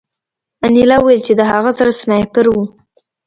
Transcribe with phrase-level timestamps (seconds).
[0.65, 2.55] انیلا وویل چې د هغه سره سنایپر و